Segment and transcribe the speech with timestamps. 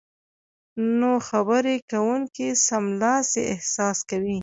[0.97, 4.37] نو خبرې کوونکی سملاسي احساس کوي